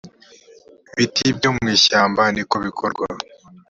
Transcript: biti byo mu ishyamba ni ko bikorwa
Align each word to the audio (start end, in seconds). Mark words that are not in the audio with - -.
biti 0.95 1.25
byo 1.37 1.49
mu 1.57 1.65
ishyamba 1.75 2.21
ni 2.35 2.43
ko 2.49 2.55
bikorwa 2.65 3.05